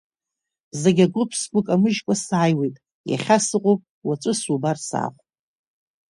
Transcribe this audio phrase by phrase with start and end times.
[0.81, 2.75] Зегь акоуп, сгәы камыжькәа сааиуеит,
[3.09, 5.21] иахьа сыҟоуп, уаҵәы субар саахә!